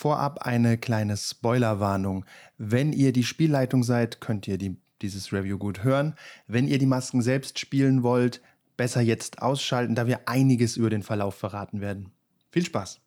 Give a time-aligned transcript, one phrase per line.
[0.00, 2.24] Vorab eine kleine Spoilerwarnung.
[2.56, 6.14] Wenn ihr die Spielleitung seid, könnt ihr die, dieses Review gut hören.
[6.46, 8.40] Wenn ihr die Masken selbst spielen wollt,
[8.78, 12.12] besser jetzt ausschalten, da wir einiges über den Verlauf verraten werden.
[12.50, 13.02] Viel Spaß!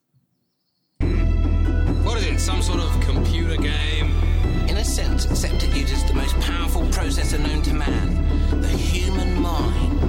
[0.99, 2.40] What is it?
[2.40, 4.12] Some sort of computer game?
[4.69, 9.41] In a sense, except it uses the most powerful processor known to man the human
[9.41, 10.03] mind.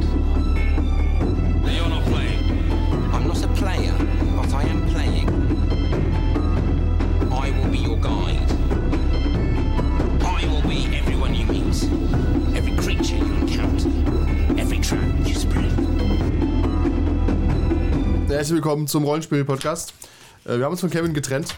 [12.54, 13.88] Every creature you encounter,
[14.58, 15.70] every trap you spread.
[18.28, 19.92] Herzlich willkommen zum Rollenspiel-Podcast.
[20.44, 21.54] Äh, Wir haben uns von Kevin getrennt.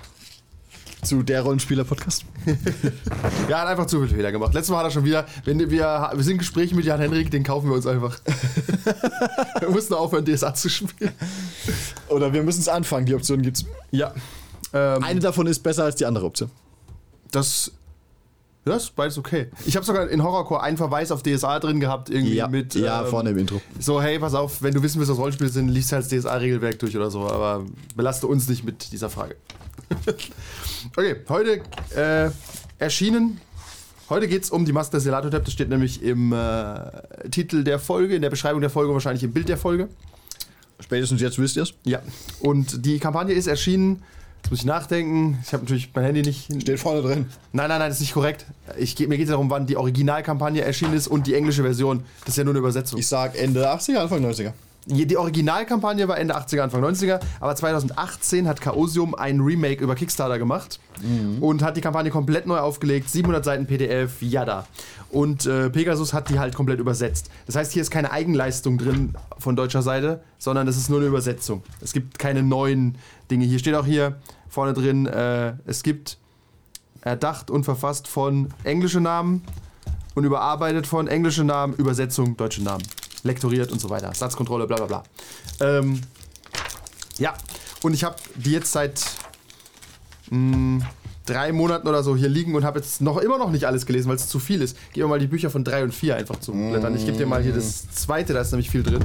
[1.02, 2.24] Zu der Rollenspieler-Podcast.
[3.48, 4.52] Er hat einfach zu viele Fehler gemacht.
[4.54, 7.30] Letztes Mal hat er schon wieder, wenn wir, wir sind in Gesprächen mit Jan Henrik,
[7.30, 8.18] den kaufen wir uns einfach.
[9.60, 11.12] wir mussten aufhören, DSA zu spielen.
[12.08, 13.64] Oder wir müssen es anfangen, die Option gibt's.
[13.92, 14.12] Ja.
[14.72, 16.50] Ähm, Eine davon ist besser als die andere Option.
[17.30, 17.70] das,
[18.72, 19.46] das ist beides okay.
[19.64, 22.74] Ich habe sogar in Horrorcore einen Verweis auf DSA drin gehabt, irgendwie mit.
[22.74, 23.62] ja ähm, vorne im Intro.
[23.78, 26.78] So, hey, pass auf, wenn du wissen willst, was Rollenspiele sind, liest halt das DSA-Regelwerk
[26.80, 29.36] durch oder so, aber belaste uns nicht mit dieser Frage.
[30.96, 31.60] okay, heute
[31.94, 32.30] äh,
[32.78, 33.40] erschienen.
[34.08, 35.44] Heute geht es um die Maske des Selatotep.
[35.44, 39.32] Das steht nämlich im äh, Titel der Folge, in der Beschreibung der Folge, wahrscheinlich im
[39.32, 39.88] Bild der Folge.
[40.80, 41.74] Spätestens jetzt wisst ihr es.
[41.84, 42.00] Ja.
[42.40, 44.02] Und die Kampagne ist erschienen.
[44.46, 45.38] Jetzt muss ich nachdenken.
[45.44, 46.62] Ich habe natürlich mein Handy nicht.
[46.62, 47.26] Steht vorne drin.
[47.52, 48.46] Nein, nein, nein, das ist nicht korrekt.
[48.78, 52.04] Ich, mir geht es darum, wann die Originalkampagne erschienen ist und die englische Version.
[52.20, 52.96] Das ist ja nur eine Übersetzung.
[53.00, 54.52] Ich sag Ende 80er, Anfang 90er.
[54.86, 59.96] Je- Die Originalkampagne war Ende 80er, Anfang 90er, aber 2018 hat Chaosium ein Remake über
[59.96, 60.78] Kickstarter gemacht
[61.40, 64.64] und hat die Kampagne komplett neu aufgelegt, 700 Seiten PDF, yada.
[65.10, 67.30] Und äh, Pegasus hat die halt komplett übersetzt.
[67.46, 71.08] Das heißt, hier ist keine Eigenleistung drin von deutscher Seite, sondern das ist nur eine
[71.08, 71.64] Übersetzung.
[71.80, 72.96] Es gibt keine neuen
[73.28, 73.44] Dinge.
[73.44, 74.16] Hier steht auch hier
[74.48, 76.18] vorne drin, äh, es gibt
[77.00, 79.42] erdacht und verfasst von englische Namen
[80.14, 82.82] und überarbeitet von englische Namen, Übersetzung, deutsche Namen.
[83.22, 84.12] Lektoriert und so weiter.
[84.14, 85.02] Satzkontrolle, bla bla bla.
[85.60, 86.00] Ähm,
[87.18, 87.34] ja,
[87.82, 89.02] und ich habe die jetzt seit
[90.30, 90.86] mh,
[91.26, 94.08] drei Monaten oder so hier liegen und habe jetzt noch immer noch nicht alles gelesen,
[94.08, 94.76] weil es zu viel ist.
[94.92, 96.94] Gib mir mal die Bücher von drei und vier einfach zum Blättern.
[96.96, 99.04] Ich gebe dir mal hier das zweite, da ist nämlich viel drin.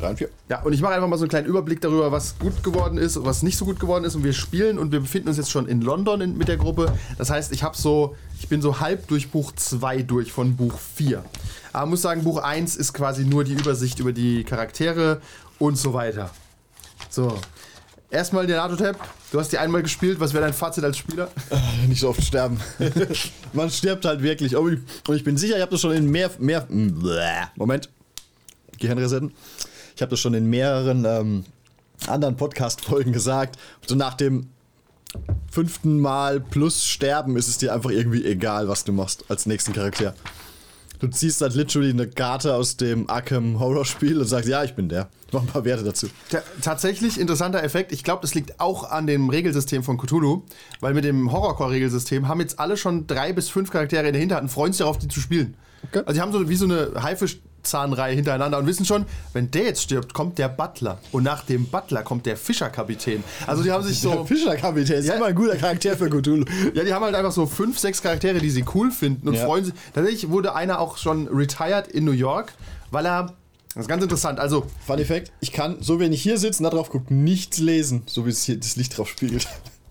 [0.00, 0.28] 3 und 4.
[0.48, 3.16] Ja, und ich mache einfach mal so einen kleinen Überblick darüber, was gut geworden ist
[3.16, 4.14] und was nicht so gut geworden ist.
[4.14, 6.92] Und wir spielen und wir befinden uns jetzt schon in London in, mit der Gruppe.
[7.16, 10.74] Das heißt, ich habe so, ich bin so halb durch Buch 2 durch von Buch
[10.94, 11.24] 4.
[11.72, 15.20] Aber muss sagen, Buch 1 ist quasi nur die Übersicht über die Charaktere
[15.58, 16.30] und so weiter.
[17.10, 17.38] So.
[18.10, 18.96] Erstmal der NATO-Tab.
[19.30, 20.18] Du hast die einmal gespielt.
[20.18, 21.28] Was wäre dein Fazit als Spieler?
[21.86, 22.58] Nicht so oft sterben.
[23.52, 24.56] Man stirbt halt wirklich.
[24.56, 24.80] Oh, Und
[25.14, 26.30] ich bin sicher, ich habe das schon in mehr.
[26.38, 26.66] mehr.
[27.56, 27.90] Moment.
[28.78, 29.32] Gehirnresetten.
[29.98, 31.44] Ich habe das schon in mehreren ähm,
[32.06, 33.58] anderen Podcast-Folgen gesagt.
[33.84, 34.46] So nach dem
[35.50, 39.72] fünften Mal plus Sterben ist es dir einfach irgendwie egal, was du machst als nächsten
[39.72, 40.14] Charakter.
[41.00, 44.74] Du ziehst halt literally eine Karte aus dem Arkham Horror Spiel und sagst, ja, ich
[44.76, 45.08] bin der.
[45.32, 46.06] Mach ein paar Werte dazu.
[46.30, 47.90] Ta- tatsächlich interessanter Effekt.
[47.90, 50.42] Ich glaube, das liegt auch an dem Regelsystem von Cthulhu,
[50.78, 54.44] weil mit dem Horrorcore-Regelsystem haben jetzt alle schon drei bis fünf Charaktere in der Hinterhand
[54.44, 55.56] und freuen sich darauf, die zu spielen.
[55.86, 56.00] Okay.
[56.06, 59.82] Also die haben so wie so eine Haifischzahnreihe hintereinander und wissen schon, wenn der jetzt
[59.82, 63.22] stirbt, kommt der Butler und nach dem Butler kommt der Fischerkapitän.
[63.46, 65.14] Also die haben sich so Der Fischerkapitän ist Ja.
[65.14, 66.44] immer ein guter Charakter für Cthulhu.
[66.74, 69.44] ja, die haben halt einfach so fünf, sechs Charaktere, die sie cool finden und Ja.
[69.44, 69.74] freuen sich.
[69.94, 72.52] Tatsächlich wurde einer auch schon retired in New York,
[72.90, 73.34] weil er
[73.74, 74.40] das ist ganz interessant.
[74.40, 77.58] Also Fun Effekt, ich kann, so wenn ich hier sitze und da drauf gucke, nichts
[77.58, 79.46] lesen, so wie es hier das Licht drauf spiegelt.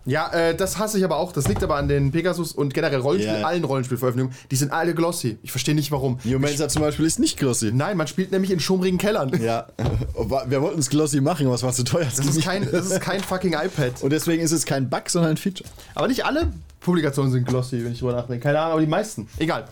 [0.07, 1.33] Ja, äh, das hasse ich aber auch.
[1.33, 3.45] Das liegt aber an den Pegasus und generell Rollenspiel, ja.
[3.45, 4.35] allen Rollenspielveröffentlichungen.
[4.49, 5.37] Die sind alle glossy.
[5.43, 6.17] Ich verstehe nicht warum.
[6.23, 7.71] Geomancer zum Beispiel ist nicht glossy.
[7.73, 9.39] Nein, man spielt nämlich in schummrigen Kellern.
[9.41, 9.67] Ja,
[10.47, 12.07] wir wollten es glossy machen, aber es war zu teuer.
[12.15, 14.01] Das ist kein, das ist kein fucking iPad.
[14.01, 15.69] und deswegen ist es kein Bug, sondern ein Feature.
[15.93, 18.43] Aber nicht alle Publikationen sind glossy, wenn ich drüber nachdenke.
[18.43, 19.27] Keine Ahnung, aber die meisten.
[19.37, 19.65] Egal.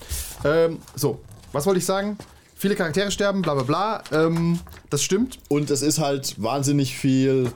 [0.43, 1.21] Ähm, so,
[1.53, 2.17] was wollte ich sagen?
[2.55, 4.03] Viele Charaktere sterben, bla bla bla.
[4.11, 4.59] Ähm,
[4.89, 5.39] das stimmt.
[5.47, 7.51] Und es ist halt wahnsinnig viel.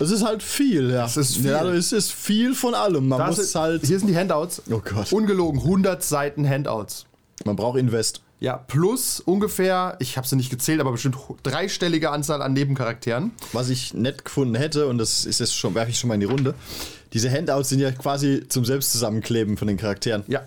[0.00, 1.04] Es ist halt viel, ja.
[1.06, 1.50] Es ist viel.
[1.50, 3.08] Ja, es ist viel von allem.
[3.08, 3.84] Man Das muss ist, halt.
[3.84, 4.62] hier sind die Handouts.
[4.70, 5.12] Oh Gott.
[5.12, 7.06] Ungelogen, 100 Seiten Handouts.
[7.44, 8.20] Man braucht Invest.
[8.40, 13.30] Ja, plus ungefähr, ich habe sie nicht gezählt, aber bestimmt dreistellige Anzahl an Nebencharakteren.
[13.52, 16.20] Was ich nett gefunden hätte, und das ist jetzt schon, werfe ich schon mal in
[16.20, 16.54] die Runde.
[17.12, 20.24] Diese Handouts sind ja quasi zum Selbstzusammenkleben von den Charakteren.
[20.26, 20.42] Ja,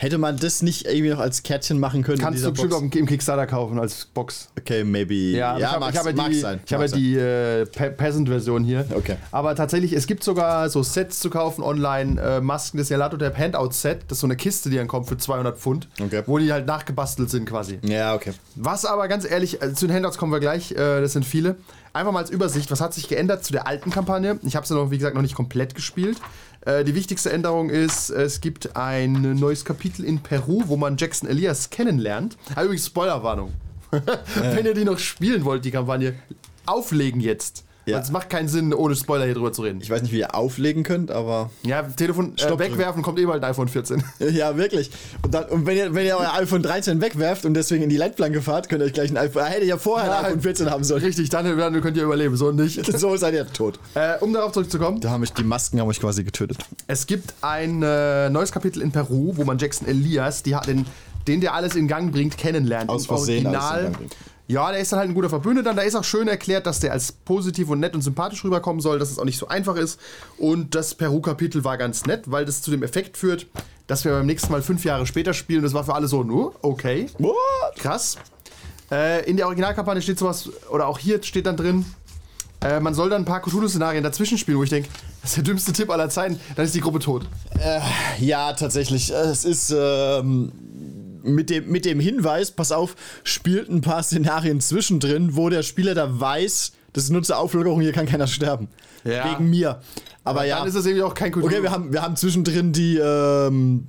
[0.00, 2.16] Hätte man das nicht irgendwie noch als Kärtchen machen können?
[2.16, 2.82] Kannst du bestimmt Box?
[2.82, 4.48] auch im Kickstarter kaufen als Box.
[4.58, 5.14] Okay, maybe.
[5.36, 6.60] Ja, aber ich habe ja die, sein.
[6.64, 8.86] ich hab ja die äh, Pe Peasant-Version hier.
[8.94, 9.16] Okay.
[9.30, 12.18] Aber tatsächlich, es gibt sogar so Sets zu kaufen online.
[12.18, 14.04] Äh, Masken des Yalatotep Handout-Set.
[14.08, 15.86] Das ist so eine Kiste, die dann kommt für 200 Pfund.
[16.02, 16.22] Okay.
[16.24, 17.78] Wo die halt nachgebastelt sind quasi.
[17.82, 18.32] Ja, okay.
[18.54, 21.56] Was aber ganz ehrlich, äh, zu den Handouts kommen wir gleich, äh, das sind viele.
[21.92, 24.38] Einfach mal als Übersicht, was hat sich geändert zu der alten Kampagne?
[24.42, 26.18] Ich habe sie noch, wie gesagt, noch nicht komplett gespielt.
[26.62, 31.28] Äh, die wichtigste Änderung ist, es gibt ein neues Kapitel in Peru, wo man Jackson
[31.28, 32.36] Elias kennenlernt.
[32.54, 33.52] Ah, übrigens, Spoilerwarnung.
[33.90, 36.14] Wenn ihr die noch spielen wollt, die Kampagne,
[36.66, 37.64] auflegen jetzt.
[37.86, 37.96] Ja.
[37.96, 39.80] Weil Es macht keinen Sinn, ohne Spoiler hier drüber zu reden.
[39.80, 41.50] Ich weiß nicht, wie ihr auflegen könnt, aber.
[41.62, 44.02] Ja, Telefon äh, wegwerfen kommt eh bald ein iPhone 14.
[44.32, 44.90] Ja, wirklich.
[45.22, 47.96] Und, dann, und wenn, ihr, wenn ihr euer iPhone 13 wegwerft und deswegen in die
[47.96, 49.44] Leitplanke fahrt, könnt ihr euch gleich ein iPhone.
[49.44, 50.28] Hätte ja vorher ein Ja.
[50.28, 51.02] iPhone 14 haben sollen.
[51.02, 52.80] Richtig, dann, dann könnt ihr überleben, so nicht.
[53.00, 53.78] So seid ihr tot.
[53.94, 56.58] äh, um darauf zurückzukommen, Da haben mich die Masken haben euch quasi getötet.
[56.86, 60.84] es gibt ein äh, neues Kapitel in Peru, wo man Jackson Elias, die, hat den,
[61.26, 62.90] den der alles in Gang bringt, kennenlernt.
[62.90, 63.82] Aus Versehen alles in Original.
[63.84, 64.16] Gang bringt.
[64.50, 65.74] Ja, der ist dann halt ein guter Verbündeter.
[65.74, 68.98] Da ist auch schön erklärt, dass der als positiv und nett und sympathisch rüberkommen soll,
[68.98, 70.00] dass es auch nicht so einfach ist.
[70.38, 73.46] Und das Peru-Kapitel war ganz nett, weil das zu dem Effekt führt,
[73.86, 75.62] dass wir beim nächsten Mal fünf Jahre später spielen.
[75.62, 77.06] Das war für alle so, nur okay.
[77.18, 77.36] What?
[77.76, 78.18] Krass.
[78.90, 81.84] Äh, in der Originalkampagne steht sowas, oder auch hier steht dann drin,
[82.60, 84.88] äh, man soll dann ein paar Cthulhu-Szenarien dazwischen spielen, wo ich denke,
[85.22, 87.24] das ist der dümmste Tipp aller Zeiten, dann ist die Gruppe tot.
[88.18, 89.10] Ja, tatsächlich.
[89.10, 90.50] Es ist ähm,
[91.22, 95.94] mit, dem, mit dem Hinweis, pass auf, spielt ein paar Szenarien zwischendrin, wo der Spieler
[95.94, 98.68] da weiß, das ist nur zur Auflockerung, hier kann keiner sterben.
[99.04, 99.32] Ja.
[99.32, 99.80] Wegen mir.
[100.24, 100.58] Aber ja.
[100.58, 101.46] Dann ist es irgendwie auch kein Cthulhu.
[101.46, 103.86] Okay, wir haben, wir haben zwischendrin die, ähm,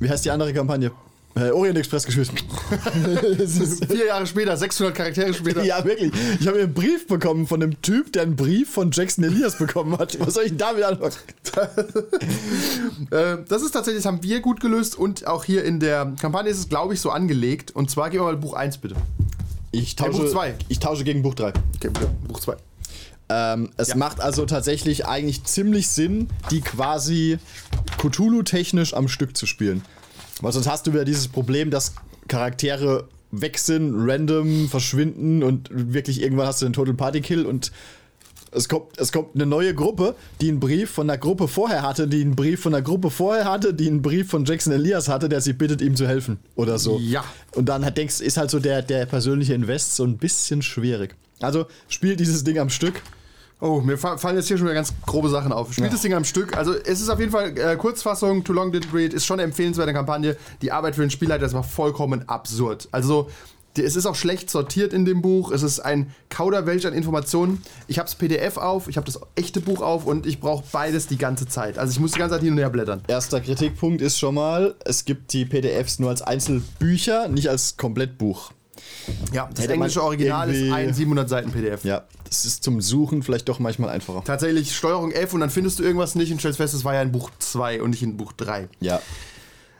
[0.00, 0.90] wie heißt die andere Kampagne?
[1.36, 2.04] Äh, Orient Express
[3.38, 5.64] ist- Vier Jahre später, 600 Charaktere später.
[5.64, 6.12] ja, wirklich.
[6.40, 9.98] Ich habe einen Brief bekommen von einem Typ, der einen Brief von Jackson Elias bekommen
[9.98, 10.18] hat.
[10.20, 11.12] Was soll ich denn damit anfangen?
[13.10, 16.50] Äh, das ist tatsächlich, das haben wir gut gelöst und auch hier in der Kampagne
[16.50, 17.70] ist es, glaube ich, so angelegt.
[17.72, 18.94] Und zwar gehen wir mal Buch 1 bitte.
[19.72, 20.54] Ich Buch tausche, zwei.
[20.68, 21.48] ich tausche gegen Buch 3.
[21.76, 21.90] Okay.
[22.28, 22.56] Buch 2.
[23.28, 23.96] Ähm, es Ja.
[23.96, 27.38] macht also tatsächlich eigentlich ziemlich Sinn, die quasi
[27.98, 29.82] Cthulhu-technisch am Stück zu spielen.
[30.44, 31.94] Weil sonst hast du wieder dieses Problem, dass
[32.28, 37.72] Charaktere weg sind, random verschwinden und wirklich irgendwann hast du einen Total Party Kill und
[38.52, 42.06] es kommt, es kommt eine neue Gruppe, die einen Brief von der Gruppe vorher hatte,
[42.06, 45.30] die einen Brief von der Gruppe vorher hatte, die einen Brief von Jackson Elias hatte,
[45.30, 46.38] der sie bittet, ihm zu helfen.
[46.56, 46.98] Oder so.
[46.98, 47.24] Ja.
[47.54, 51.16] Und dann hat, denkst, ist halt so der, der persönliche Invest so ein bisschen schwierig.
[51.40, 53.00] Also spielt dieses Ding am Stück.
[53.66, 55.72] Oh, mir fa- fallen jetzt hier schon wieder ganz grobe Sachen auf.
[55.72, 56.54] Spielt das Ding am Stück.
[56.54, 59.44] Also es ist auf jeden Fall äh, Kurzfassung, Too Long Didn't Read, ist schon eine
[59.44, 60.36] empfehlenswerte Kampagne.
[60.60, 62.88] Die Arbeit für den Spielleiter ist aber vollkommen absurd.
[62.92, 63.30] Also
[63.78, 65.50] die, es ist auch schlecht sortiert in dem Buch.
[65.50, 67.62] Es ist ein Kauderwelsch an Informationen.
[67.88, 71.06] Ich habe das PDF auf, ich habe das echte Buch auf und ich brauche beides
[71.06, 71.78] die ganze Zeit.
[71.78, 73.00] Also ich muss die ganze Zeit hin und her blättern.
[73.08, 78.52] Erster Kritikpunkt ist schon mal, es gibt die PDFs nur als Einzelbücher, nicht als Komplettbuch.
[79.32, 81.84] Ja, das Hätte englische Original ist ein 700 Seiten PDF.
[81.84, 84.22] Ja, das ist zum Suchen vielleicht doch manchmal einfacher.
[84.24, 87.02] Tatsächlich Steuerung F und dann findest du irgendwas nicht und stellst fest, es war ja
[87.02, 88.68] in Buch 2 und nicht in Buch 3.
[88.80, 89.00] Ja.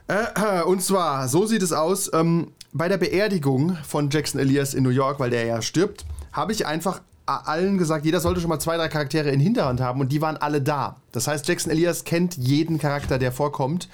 [0.06, 2.10] Äh, und zwar, so sieht es aus.
[2.12, 6.52] Ähm, bei der Beerdigung von Jackson Elias in New York, weil der ja stirbt, habe
[6.52, 10.12] ich einfach allen gesagt, jeder sollte schon mal zwei, drei Charaktere in Hinterhand haben und
[10.12, 10.96] die waren alle da.
[11.12, 13.88] Das heißt, Jackson Elias kennt jeden Charakter, der vorkommt.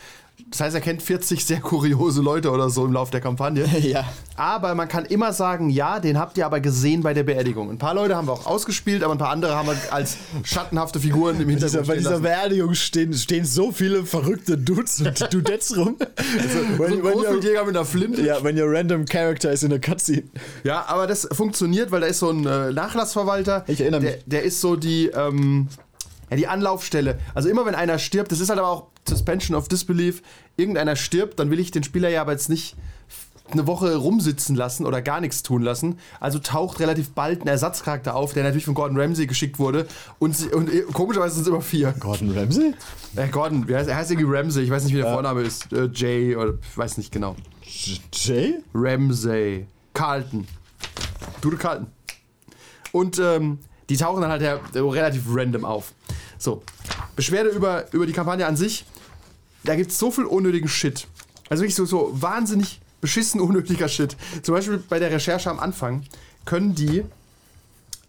[0.51, 3.69] Das heißt, er kennt 40 sehr kuriose Leute oder so im Laufe der Kampagne.
[3.81, 4.05] Ja.
[4.37, 7.71] Aber man kann immer sagen, ja, den habt ihr aber gesehen bei der Beerdigung.
[7.71, 11.01] Ein paar Leute haben wir auch ausgespielt, aber ein paar andere haben wir als schattenhafte
[11.01, 12.21] Figuren im Bei dieser, Hintergrund bei dieser.
[12.21, 15.97] Beerdigung stehen, stehen so viele verrückte Dudes und Dudettes rum.
[15.99, 18.23] So when, ein when, your, Großwildjäger mit einer Flinte.
[18.23, 20.25] ja, when your random character is in a cutscene.
[20.63, 23.65] Ja, aber das funktioniert, weil da ist so ein äh, Nachlassverwalter.
[23.67, 24.25] Ich erinnere der, mich.
[24.27, 25.69] Der ist so die, ähm,
[26.31, 27.19] ja, die Anlaufstelle.
[27.35, 30.23] Also immer wenn einer stirbt, das ist halt aber auch Suspension of Disbelief,
[30.57, 32.77] irgendeiner stirbt, dann will ich den Spieler ja aber jetzt nicht
[33.53, 35.99] eine Woche rumsitzen lassen oder gar nichts tun lassen.
[36.21, 39.87] Also taucht relativ bald ein Ersatzcharakter auf, der natürlich von Gordon Ramsay geschickt wurde.
[40.21, 41.93] Und, sie, und äh, komischerweise sind es immer vier.
[41.99, 42.75] Gordon Ramsay?
[43.17, 45.73] Äh, Gordon, wie heißt, er heißt irgendwie Ramsay, ich weiß nicht, wie der Vorname ist.
[45.73, 47.35] Äh, Jay oder ich weiß nicht genau.
[48.13, 48.59] Jay?
[48.73, 49.67] Ramsay.
[49.95, 50.47] Carlton.
[51.41, 51.89] Dude Carlton.
[52.93, 55.93] Und ähm, die tauchen dann halt ja, äh, relativ random auf.
[56.41, 56.63] So.
[57.15, 58.85] Beschwerde über, über die Kampagne an sich.
[59.63, 61.07] Da gibt es so viel unnötigen Shit.
[61.51, 64.17] Also wirklich so, so wahnsinnig beschissen unnötiger Shit.
[64.43, 66.03] Zum Beispiel bei der Recherche am Anfang
[66.47, 67.05] können die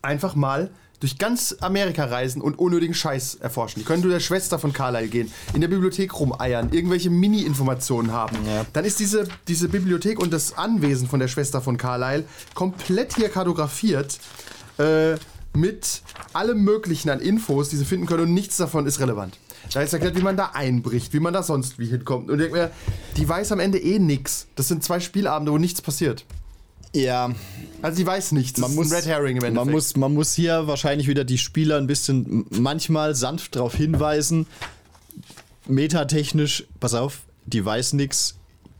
[0.01, 0.71] einfach mal
[1.01, 3.81] durch ganz Amerika reisen und unnötigen Scheiß erforschen.
[3.81, 8.37] Die können zu der Schwester von Carlyle gehen, in der Bibliothek rumeiern, irgendwelche Mini-Informationen haben.
[8.45, 8.65] Ja.
[8.71, 12.23] Dann ist diese, diese Bibliothek und das Anwesen von der Schwester von Carlyle
[12.53, 14.19] komplett hier kartografiert
[14.77, 15.15] äh,
[15.53, 16.01] mit
[16.33, 19.37] allem Möglichen an Infos, die sie finden können und nichts davon ist relevant.
[19.73, 22.29] Da ist erklärt, wie man da einbricht, wie man da sonst wie hinkommt.
[22.29, 22.71] Und ich denk mir,
[23.17, 24.47] die weiß am Ende eh nix.
[24.55, 26.25] Das sind zwei Spielabende, wo nichts passiert.
[26.93, 27.31] Ja,
[27.81, 28.59] Also die weiß nichts.
[28.59, 29.65] Das man ist muss, ein Red Herring im Endeffekt.
[29.65, 34.45] man, muss, man muss hier wahrscheinlich wieder die Spieler ein bisschen manchmal sanft darauf hinweisen.
[35.67, 38.35] Metatechnisch, pass auf, die weiß nix,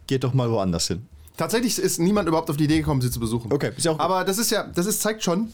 [0.07, 1.03] geht doch mal woanders hin.
[1.37, 3.51] Tatsächlich ist niemand überhaupt auf die Idee gekommen, sie zu besuchen.
[3.53, 4.05] Okay, ist ja auch gut.
[4.05, 5.49] Aber das ist ja, das ist, zeigt schon,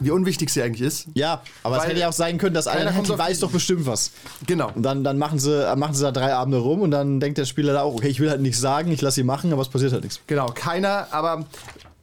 [0.00, 1.06] wie unwichtig sie eigentlich ist.
[1.14, 4.10] Ja, aber es hätte ja auch sein können, dass einer, die weiß doch bestimmt was.
[4.46, 4.70] Genau.
[4.74, 7.44] Und dann, dann machen, sie, machen sie da drei Abende rum und dann denkt der
[7.44, 9.68] Spieler da auch, okay, ich will halt nichts sagen, ich lasse sie machen, aber es
[9.68, 10.20] passiert halt nichts.
[10.26, 11.46] Genau, keiner, aber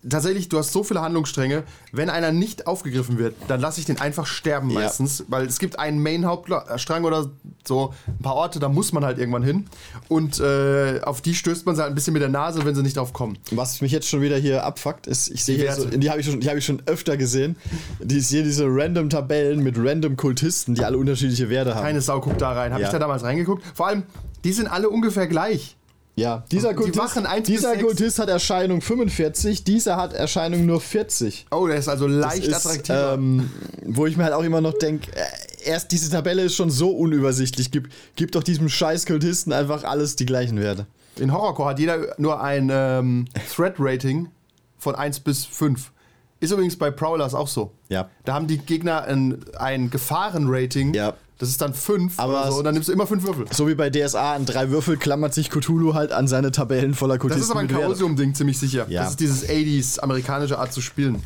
[0.09, 3.99] tatsächlich, du hast so viele Handlungsstränge, wenn einer nicht aufgegriffen wird, dann lasse ich den
[3.99, 4.79] einfach sterben Ja.
[4.81, 7.29] meistens, weil es gibt einen Main-Hauptstrang oder
[7.67, 9.67] so ein paar Orte, da muss man halt irgendwann hin
[10.07, 12.97] und äh, auf die stößt man halt ein bisschen mit der Nase, wenn sie nicht
[12.97, 13.37] drauf kommen.
[13.51, 16.25] Was mich jetzt schon wieder hier abfuckt, ist, ich sehe hier so, die habe ich,
[16.25, 17.55] schon- die hab ich schon öfter gesehen,
[17.99, 21.83] die ist hier diese random Tabellen mit random Kultisten, die alle unterschiedliche Werte haben.
[21.83, 22.71] Keine Sau guckt da rein.
[22.71, 22.87] Habe Ja.
[22.87, 23.63] ich da damals reingeguckt?
[23.75, 24.03] Vor allem,
[24.43, 25.75] die sind alle ungefähr gleich.
[26.15, 27.77] Ja, dieser Die Kultist, bis dieser.
[27.77, 31.47] Kultist hat Erscheinung 45, dieser hat Erscheinung nur 40.
[31.51, 33.13] Oh, der ist also leicht ist, attraktiver.
[33.13, 33.49] ähm,
[33.85, 36.91] wo ich mir halt auch immer noch denke, äh, erst diese Tabelle ist schon so
[36.91, 37.71] unübersichtlich.
[37.71, 40.85] Gib, gib doch diesem scheiß Kultisten einfach alles die gleichen Werte.
[41.17, 43.25] In Horrorcore hat jeder nur ein ähm,
[43.55, 44.29] Threat-Rating
[44.77, 45.91] von 1 bis 5.
[46.39, 47.71] Ist übrigens bei Prowlers auch so.
[47.89, 48.09] Ja.
[48.25, 50.93] Da haben die Gegner ein, ein Gefahren-Rating.
[50.93, 51.13] Ja.
[51.41, 52.59] Das ist dann 5 Aber so.
[52.59, 53.45] Und dann nimmst du immer 5 Würfel.
[53.51, 57.15] So wie bei DSA an drei Würfel klammert sich Cthulhu halt an seine Tabellen voller
[57.15, 57.43] Das Kultisten.
[57.45, 57.67] ist aber ein.
[57.67, 58.85] Chaosium-Ding, ziemlich sicher.
[58.89, 59.01] Ja.
[59.01, 61.23] Das ist dieses 80s amerikanische Art zu spielen.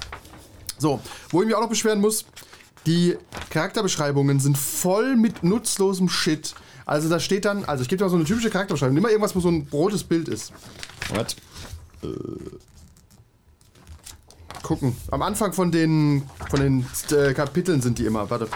[0.78, 2.24] So, wo ich mich auch noch beschweren muss,
[2.86, 3.18] die
[3.50, 6.56] Charakterbeschreibungen sind voll mit nutzlosem Shit.
[6.86, 9.36] Also da steht dann, also ich gebe dir mal so eine typische Charakterbeschreibung, immer irgendwas,
[9.36, 10.54] wo so ein rotes Bild ist.
[11.14, 11.36] What?
[14.66, 14.96] gucken.
[15.12, 18.30] Am Anfang von den, von den äh, Kapiteln sind die immer.
[18.30, 18.48] Warte.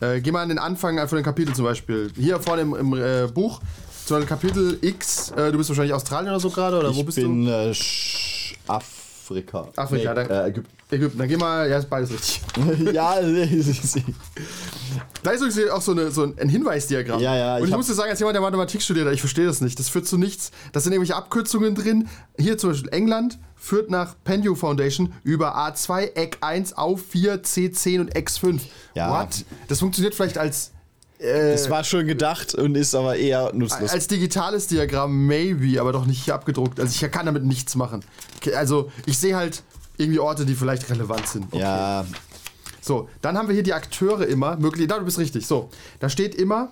[0.00, 2.10] Äh, geh mal an den Anfang von den Kapiteln zum Beispiel.
[2.16, 3.60] Hier vorne im, im äh, Buch,
[4.06, 5.30] zu einem Kapitel X.
[5.30, 8.54] Äh, du bist wahrscheinlich Australien oder so gerade, oder wo Ich bist bin äh, Sch-
[9.30, 9.68] Afrika.
[9.76, 10.94] Afrika, Nee, dann- äh, Ägypten.
[10.94, 11.18] Ägypten.
[11.18, 12.42] Dann geh mal, ja, ist beides richtig.
[12.92, 13.14] ja,
[15.22, 17.20] Da ist übrigens auch so, eine, so ein Hinweisdiagramm.
[17.20, 19.20] Ja, ja, Und ich ich muss dir sagen, als jemand, der Mathematik studiert hat, ich
[19.20, 19.78] verstehe das nicht.
[19.78, 20.50] Das führt zu nichts.
[20.72, 22.08] Das sind irgendwelche Abkürzungen drin.
[22.38, 28.00] Hier zum Beispiel England führt nach Pendew Foundation über A2, Eck 1 auf 4, C10
[28.00, 28.60] und X5.
[28.94, 29.10] Ja.
[29.20, 29.44] What?
[29.68, 30.72] Das funktioniert vielleicht als
[31.22, 33.90] es war schon gedacht und ist aber eher nutzlos.
[33.90, 36.80] Als digitales Diagramm maybe, aber doch nicht hier abgedruckt.
[36.80, 38.02] Also ich kann damit nichts machen.
[38.54, 39.62] Also ich sehe halt
[39.98, 41.46] irgendwie Orte, die vielleicht relevant sind.
[41.50, 41.60] Okay.
[41.60, 42.06] Ja,
[42.80, 44.56] So, dann haben wir hier die Akteure immer.
[44.56, 45.46] Möglich, da du bist richtig.
[45.46, 46.70] So, da steht immer,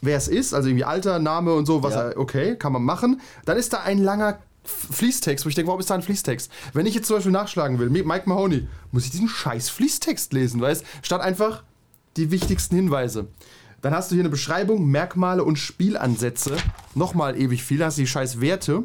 [0.00, 2.10] wer es ist, also irgendwie Alter, Name und so, was Ja.
[2.10, 3.20] er, okay, kann man machen.
[3.44, 6.50] Dann ist da ein langer Fließtext, wo ich denke, warum ist da ein Fließtext?
[6.72, 10.32] Wenn ich jetzt zum Beispiel nachschlagen will, Mi- Mike Mahoney, muss ich diesen scheiß Fließtext
[10.32, 11.64] lesen, weißt Statt einfach
[12.16, 13.26] die wichtigsten Hinweise.
[13.84, 16.56] Dann hast du hier eine Beschreibung, Merkmale und Spielansätze.
[16.94, 18.84] Nochmal ewig viel, hast du die scheiß Werte.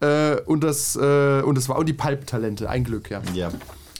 [0.00, 3.20] Äh, und das, äh, und das war, und die Pulp-Talente, ein Glück, ja.
[3.34, 3.50] ja.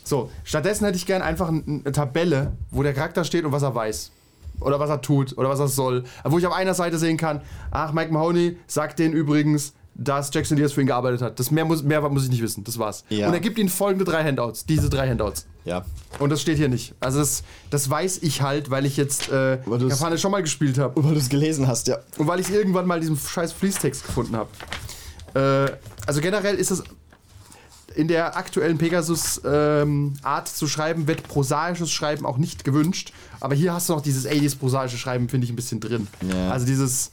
[0.04, 3.64] So, stattdessen hätte ich gern einfach ein- eine Tabelle, wo der Charakter steht und was
[3.64, 4.12] er weiß.
[4.60, 6.04] Oder was er tut oder was er soll.
[6.22, 7.40] Wo ich auf einer Seite sehen kann,
[7.72, 11.38] ach, Mike Mahoney sagt denen übrigens, dass Jackson Diaz für ihn gearbeitet hat.
[11.38, 13.04] Das mehr muss, mehr muss ich nicht wissen, das war's.
[13.08, 13.28] Ja.
[13.28, 15.46] Und er gibt ihnen folgende drei Handouts, diese drei Handouts.
[15.64, 15.84] Ja.
[16.18, 16.94] Und das steht hier nicht.
[17.00, 20.78] Also das, das weiß ich halt, weil ich jetzt äh, Weil Kampagne schon mal gespielt
[20.78, 21.02] habe.
[21.02, 21.99] Weil du es gelesen hast, ja.
[22.18, 24.49] Und weil ich irgendwann mal diesen scheiß Fließtext gefunden habe.
[25.34, 26.82] Äh, also generell ist es
[27.94, 33.12] in der aktuellen Pegasus-Art zu schreiben, wird prosaisches Schreiben auch nicht gewünscht.
[33.40, 36.08] Aber hier hast du noch dieses 80s prosaische Schreiben, finde ich ein bisschen drin.
[36.22, 36.50] Ja.
[36.50, 37.11] Also dieses.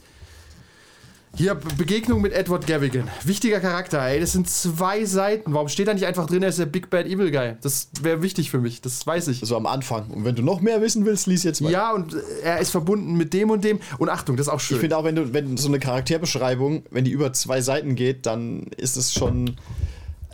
[1.36, 3.08] Hier Be- Begegnung mit Edward Gavigan.
[3.24, 4.20] Wichtiger Charakter, ey.
[4.20, 5.54] Das sind zwei Seiten.
[5.54, 7.54] Warum steht da nicht einfach drin, er ist der Big Bad Evil Guy?
[7.62, 9.40] Das wäre wichtig für mich, das weiß ich.
[9.40, 10.10] So am Anfang.
[10.10, 11.70] Und wenn du noch mehr wissen willst, lies jetzt mal.
[11.70, 13.78] Ja, und er ist verbunden mit dem und dem.
[13.98, 14.76] Und Achtung, das ist auch schön.
[14.76, 18.26] Ich finde auch, wenn du, wenn so eine Charakterbeschreibung, wenn die über zwei Seiten geht,
[18.26, 19.56] dann ist es schon.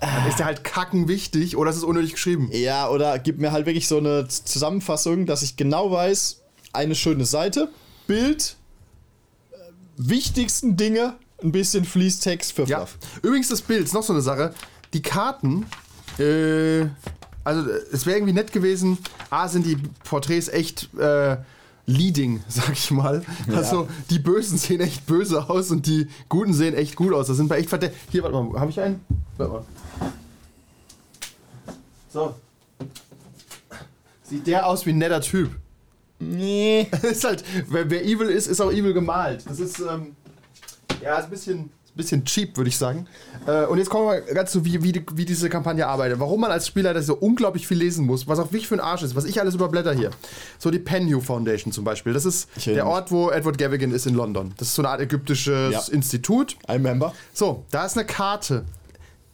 [0.00, 2.50] Dann ist der halt kacken wichtig oder es ist unnötig geschrieben.
[2.52, 6.42] Ja, oder gib mir halt wirklich so eine Zusammenfassung, dass ich genau weiß,
[6.74, 7.70] eine schöne Seite,
[8.06, 8.55] Bild, äh,
[9.96, 12.78] wichtigsten Dinge, ein bisschen Fließtext für Ja.
[12.86, 12.98] Fluff.
[13.22, 14.52] Übrigens das Bild, ist noch so eine Sache.
[14.92, 15.66] Die Karten,
[16.18, 16.86] äh,
[17.44, 18.98] also es wäre irgendwie nett gewesen,
[19.30, 21.36] A, sind die Porträts echt äh,
[21.86, 23.24] leading, sag ich mal.
[23.54, 27.26] Also die Bösen sehen echt böse aus und die Guten sehen echt gut aus.
[27.28, 27.92] Das sind bei echt verdammt.
[28.10, 29.00] Hier, warte mal, habe ich einen?
[29.36, 29.64] Warte mal.
[32.12, 32.34] So.
[34.22, 35.50] Sieht der aus wie ein netter Typ.
[36.18, 36.88] Nee.
[37.02, 39.44] ist halt, wer, wer evil ist, ist auch evil gemalt.
[39.48, 40.16] Das ist, ähm,
[41.02, 43.06] ja, ist ein bisschen, bisschen cheap, würde ich sagen.
[43.46, 46.18] Äh, und jetzt kommen wir ganz zu, wie, wie, wie diese Kampagne arbeitet.
[46.18, 48.80] Warum man als Spieler das so unglaublich viel lesen muss, was auch wichtig für ein
[48.80, 50.10] Arsch ist, was ich alles überblätter hier.
[50.58, 52.12] So die Penhew Foundation zum Beispiel.
[52.12, 54.54] Das ist der Ort, wo Edward Gavigan ist in London.
[54.56, 55.82] Das ist so eine Art ägyptisches Ja.
[55.92, 56.56] Institut.
[56.66, 57.14] Ein Member.
[57.32, 58.64] So, da ist eine Karte.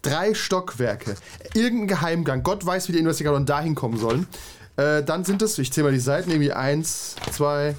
[0.03, 1.15] Drei Stockwerke.
[1.55, 2.43] Irgendein Geheimgang.
[2.43, 4.27] Gott weiß, wie die Investigatoren da hinkommen sollen.
[4.77, 7.75] Äh, dann sind es, ich zähle mal die Seiten, irgendwie eins, zwei,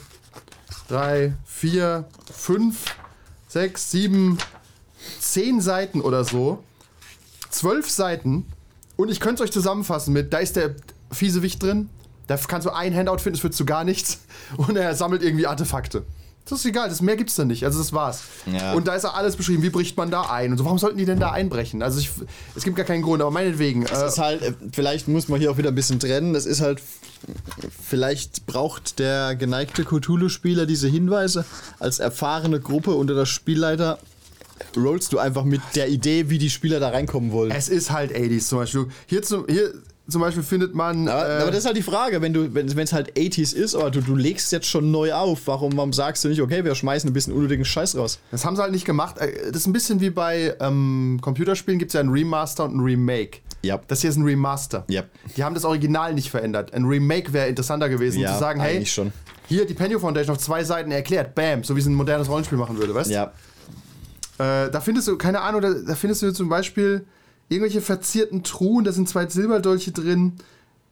[0.87, 2.85] drei, vier, fünf,
[3.47, 4.37] sechs, sieben,
[5.19, 6.63] zehn Seiten oder so.
[7.49, 8.45] Zwölf Seiten.
[8.95, 10.75] Und ich könnte es euch zusammenfassen mit, da ist der
[11.11, 11.89] Fiesewicht drin.
[12.27, 14.21] Da kannst du ein Handout finden, das führt zu gar nichts.
[14.57, 16.05] Und er sammelt irgendwie Artefakte.
[16.49, 17.63] Das ist egal, das mehr gibt's da nicht.
[17.63, 18.23] Also das war's.
[18.45, 18.73] Ja.
[18.73, 20.65] Und da ist ja alles beschrieben, wie bricht man da ein und so.
[20.65, 21.81] Warum sollten die denn da einbrechen?
[21.81, 22.09] Also ich,
[22.55, 23.83] es gibt gar keinen Grund, aber meinetwegen.
[23.83, 26.35] Es Äh, ist halt, äh, vielleicht muss man hier auch wieder ein bisschen trennen.
[26.35, 26.81] Es ist halt,
[27.81, 31.45] vielleicht braucht der geneigte Cthulhu-Spieler diese Hinweise.
[31.79, 33.99] Als erfahrene Gruppe unter der Spielleiter
[34.75, 37.51] rollst du einfach mit der Idee, wie die Spieler da reinkommen wollen.
[37.51, 38.87] es ist halt 80s zum Beispiel.
[39.07, 39.73] Hier zum, hier
[40.09, 41.07] zum Beispiel findet man.
[41.07, 43.73] Aber, äh, aber das ist halt die Frage, wenn du, wenn es halt 80s ist,
[43.75, 46.75] aber du, du legst jetzt schon neu auf, warum, warum sagst du nicht, okay, wir
[46.75, 48.19] schmeißen ein bisschen unnötigen Scheiß raus?
[48.31, 49.17] Das haben sie halt nicht gemacht.
[49.19, 52.75] Äh, Das ist ein bisschen wie bei ähm, Computerspielen gibt es ja ein Remaster und
[52.75, 53.39] ein Remake.
[53.61, 53.79] Ja.
[53.87, 54.83] Das hier ist ein Remaster.
[54.89, 55.03] Ja.
[55.37, 56.73] Die haben das Original nicht verändert.
[56.73, 59.13] Ein Remake wäre interessanter gewesen, Ja, zu sagen, hey, schon.
[59.47, 62.57] hier die Penio Foundation auf zwei Seiten erklärt, bam, so wie es ein modernes Rollenspiel
[62.57, 63.13] machen würde, weißt du?
[63.13, 63.31] Ja.
[64.37, 67.05] Äh, da findest du, keine Ahnung, da, da findest du zum Beispiel
[67.49, 70.33] irgendwelche verzierten Truhen, da sind zwei Silberdolche drin.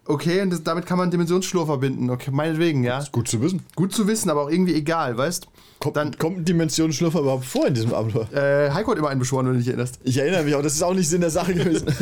[0.06, 2.10] Okay, und das, damit kann man Dimensionsschlur verbinden.
[2.10, 3.04] Okay, meinetwegen, ja.
[3.12, 3.64] Gut zu wissen.
[3.76, 5.48] Gut zu wissen, aber auch irgendwie egal, weißt
[5.80, 8.32] Kommt, Dann- kommt ein Dimensionsschlürfer überhaupt vor in diesem Abenteuer?
[8.34, 10.00] äh, Heiko hat immer einen beschworen, wenn du dich erinnerst.
[10.04, 11.88] Ich erinnere mich, aber das ist auch nicht Sinn der Sache gewesen.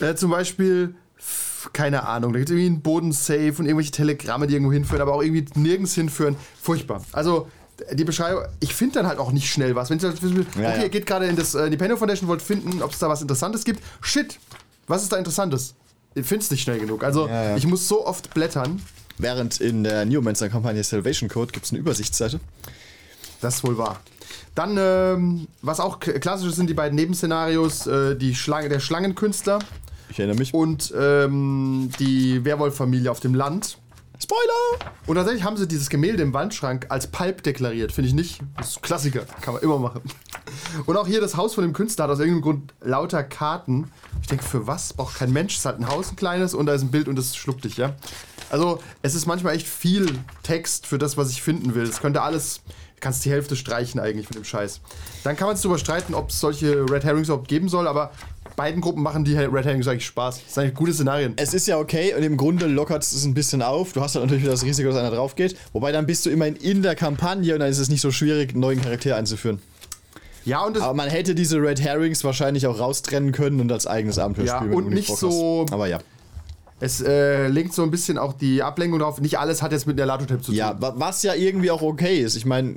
[0.00, 0.94] Äh, zum Beispiel,
[1.74, 5.12] keine Ahnung, da gibt es irgendwie einen Bodensafe und irgendwelche Telegramme, die irgendwo hinführen, aber
[5.14, 6.36] auch irgendwie nirgends hinführen.
[6.62, 7.04] Furchtbar.
[7.12, 7.48] Also,
[7.92, 9.90] die Beschreibung, ich finde dann halt auch nicht schnell was.
[9.90, 10.82] Wenn ich okay, Ja, ja.
[10.82, 13.22] ihr geht gerade in das, äh, die Penny Foundation, wollt finden, ob es da was
[13.22, 13.80] Interessantes gibt.
[14.00, 14.38] Shit,
[14.86, 15.74] was ist da Interessantes?
[16.14, 17.04] Ich finde es nicht schnell genug.
[17.04, 18.82] Also, Ja, ich muss so oft blättern.
[19.18, 22.40] Während in der Neomancer-Kampagne Salvation Code gibt es eine Übersichtsseite.
[23.40, 24.00] Das ist wohl wahr.
[24.54, 29.60] Dann, ähm, was auch klassisch ist, sind die beiden Nebenszenarios, äh, die Schlange, der Schlangenkünstler
[30.10, 30.52] Ich erinnere mich.
[30.54, 33.78] und ähm, die Werwolf-Familie auf dem Land.
[34.22, 34.92] Spoiler!
[35.06, 37.90] Und tatsächlich haben sie dieses Gemälde im Wandschrank als Pulp deklariert.
[37.90, 38.40] Finde ich nicht.
[38.58, 39.22] Das ist Klassiker.
[39.40, 40.02] Kann man immer machen.
[40.84, 43.90] Und auch hier das Haus von dem Künstler hat aus irgendeinem Grund lauter Karten.
[44.20, 44.92] Ich denke, für was?
[44.92, 45.56] Braucht kein Mensch.
[45.56, 47.78] Es halt ein Haus, ein kleines, und da ist ein Bild und das schluckt dich,
[47.78, 47.94] ja.
[48.50, 51.84] Also, es ist manchmal echt viel Text für das, was ich finden will.
[51.84, 52.60] Es könnte alles.
[52.66, 54.82] Du kannst die Hälfte streichen eigentlich mit dem Scheiß.
[55.24, 58.12] Dann kann man sich darüber streiten, ob es solche Red Herrings überhaupt geben soll, aber
[58.56, 60.42] beiden Gruppen machen die Red Herrings eigentlich Spaß.
[60.44, 61.34] Das sind eigentlich gute Szenarien.
[61.36, 63.92] Es ist ja okay und im Grunde lockert es ein bisschen auf.
[63.92, 65.56] Du hast halt natürlich wieder das Risiko, dass einer drauf geht.
[65.72, 68.50] Wobei dann bist du immerhin in der Kampagne und dann ist es nicht so schwierig,
[68.50, 69.60] einen neuen Charakter einzuführen.
[70.46, 74.18] Ja, und Aber man hätte diese Red Herrings wahrscheinlich auch raustrennen können und als eigenes
[74.18, 74.70] Abenteuer Ja, spielen.
[74.70, 75.72] wenn und nicht so- Hast.
[75.74, 75.98] Aber ja.
[76.80, 79.20] Es äh, lenkt so ein bisschen auch die Ablenkung drauf.
[79.20, 80.54] Nicht alles hat jetzt mit der Latotap zu tun.
[80.54, 82.36] Ja, wa- was ja irgendwie auch okay ist.
[82.36, 82.76] Ich meine,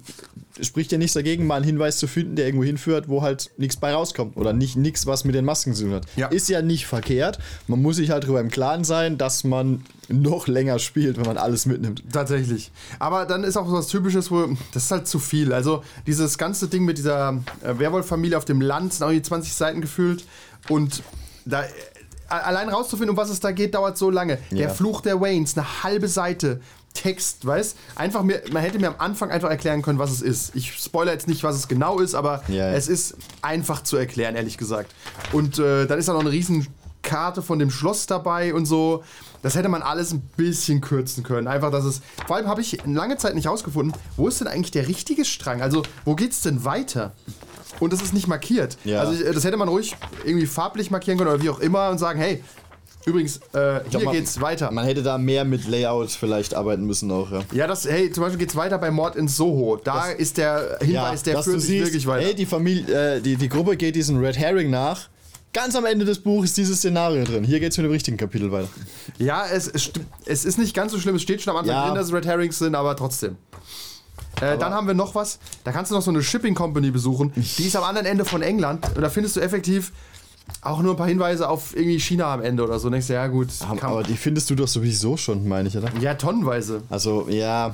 [0.59, 3.49] es spricht ja nichts dagegen, mal einen Hinweis zu finden, der irgendwo hinführt, wo halt
[3.57, 4.35] nichts bei rauskommt.
[4.37, 6.05] Oder nicht nichts, was mit den Masken zu tun hat.
[6.15, 6.27] Ja.
[6.27, 7.39] Ist ja nicht verkehrt.
[7.67, 11.37] Man muss sich halt darüber im Klaren sein, dass man noch länger spielt, wenn man
[11.37, 12.03] alles mitnimmt.
[12.11, 12.71] Tatsächlich.
[12.99, 15.53] Aber dann ist auch so was Typisches, wo das ist halt zu viel.
[15.53, 19.53] Also dieses ganze Ding mit dieser äh, Werwolf-Familie auf dem Land sind auch die 20
[19.53, 20.25] Seiten gefüllt.
[20.69, 21.01] Und
[21.45, 21.63] da
[22.29, 24.37] allein rauszufinden, um was es da geht, dauert so lange.
[24.51, 24.69] Der Ja.
[24.69, 26.61] Fluch der Waynes, eine halbe Seite.
[26.93, 27.75] Text, weißt?
[27.95, 30.55] Einfach mir, man hätte mir am Anfang einfach erklären können, was es ist.
[30.55, 32.73] Ich spoilere jetzt nicht, was es genau ist, aber Ja, ja.
[32.73, 34.93] es ist einfach zu erklären, ehrlich gesagt.
[35.31, 36.67] Und äh, dann ist da noch eine riesen
[37.01, 39.03] Karte von dem Schloss dabei und so.
[39.41, 41.47] Das hätte man alles ein bisschen kürzen können.
[41.47, 42.01] Einfach, dass es.
[42.27, 45.63] Vor allem habe ich lange Zeit nicht rausgefunden, wo ist denn eigentlich der richtige Strang?
[45.63, 47.13] Also, wo geht's denn weiter?
[47.79, 48.77] Und das ist nicht markiert.
[48.83, 48.99] Ja.
[49.01, 51.97] Also, ich, das hätte man ruhig irgendwie farblich markieren können oder wie auch immer und
[51.97, 52.43] sagen: hey,
[53.05, 54.71] übrigens, äh, hier glaub, man- geht's weiter.
[54.71, 57.41] Man hätte da mehr mit Layout vielleicht arbeiten müssen auch, ja.
[57.51, 59.77] ja, das, hey, zum Beispiel geht's weiter bei Mord in Soho.
[59.83, 62.25] Da ist der Hinweis, der dass führt sich siehst, wirklich weiter.
[62.27, 65.09] Hey, die Familie, äh, die, die Gruppe geht diesen Red Herring nach.
[65.51, 67.43] Ganz am Ende des Buches ist dieses Szenario drin.
[67.43, 68.69] Hier geht's mit dem richtigen Kapitel weiter.
[69.19, 69.91] Ja, es, es,
[70.25, 71.15] es ist nicht ganz so schlimm.
[71.15, 71.85] Es steht schon am Anfang Ja.
[71.85, 73.37] drin, dass es Red Herrings sind, aber trotzdem.
[74.41, 75.39] Äh, dann haben wir noch was.
[75.63, 77.31] Da kannst du noch so eine Shipping Company besuchen.
[77.57, 78.85] Die ist am anderen Ende von England.
[78.95, 79.91] Und da findest du effektiv
[80.61, 82.89] auch nur ein paar Hinweise auf irgendwie China am Ende oder so.
[82.89, 83.47] Denkst du, ja gut.
[83.59, 85.89] kann- Aber die findest du doch sowieso schon, meine ich, oder?
[86.01, 86.81] ja, tonnenweise.
[86.89, 87.71] Also, ja,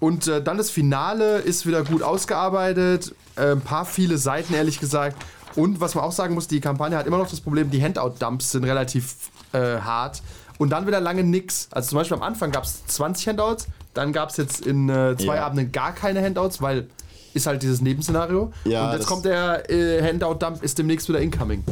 [0.00, 3.14] Und äh, dann das Finale ist wieder gut ausgearbeitet.
[3.36, 5.16] Äh, ein paar viele Seiten, ehrlich gesagt.
[5.54, 8.50] Und was man auch sagen muss, die Kampagne hat immer noch das Problem, die Handout-Dumps
[8.50, 9.14] sind relativ
[9.52, 10.22] äh, hart.
[10.58, 11.68] Und dann wieder lange nix.
[11.70, 15.16] Also zum Beispiel am Anfang gab es 20 Handouts, dann gab es jetzt in äh,
[15.16, 15.46] zwei Ja.
[15.46, 16.86] Abenden gar keine Handouts, weil
[17.34, 18.52] ist halt dieses Nebenszenario.
[18.64, 21.62] Ja, Und jetzt kommt der äh, Handout-Dump, ist demnächst wieder incoming.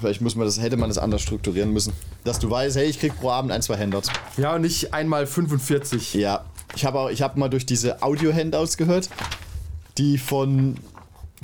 [0.00, 1.92] vielleicht muss man das, hätte man das anders strukturieren müssen.
[2.24, 4.08] Dass du weißt, hey, ich krieg pro Abend ein, zwei Handouts.
[4.38, 6.14] Ja, und nicht einmal 45.
[6.14, 9.10] Ja, ich habe ich hab mal durch diese Audio-Handouts gehört,
[9.98, 10.76] die von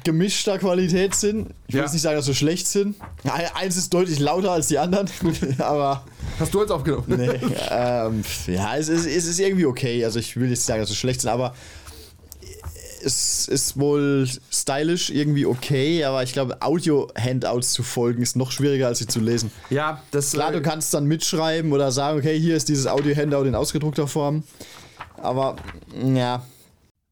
[0.03, 1.51] gemischter Qualität sind.
[1.69, 1.85] Ich will Ja.
[1.85, 2.97] jetzt nicht sagen, dass sie schlecht sind.
[3.55, 5.09] Eins ist deutlich lauter als die anderen,
[5.59, 6.05] aber
[6.41, 7.05] Hast du jetzt aufgenommen?
[7.07, 7.29] nee,
[7.71, 10.05] ähm, ja, es ist, es ist irgendwie okay.
[10.05, 11.55] Also ich will jetzt nicht sagen, dass sie schlecht sind, aber
[13.03, 18.89] es ist wohl stylisch irgendwie okay, aber ich glaube, Audio-Handouts zu folgen ist noch schwieriger,
[18.89, 19.51] als sie zu lesen.
[19.71, 23.45] Ja, das Klar, äh, du kannst dann mitschreiben oder sagen, okay, hier ist dieses Audio-Handout
[23.45, 24.43] in ausgedruckter Form.
[25.17, 25.57] Aber,
[26.15, 26.45] ja.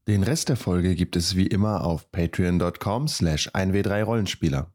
[0.07, 4.67] Den Rest der Folge gibt es wie immer auf patreon.com slash 1w3rollenspieler.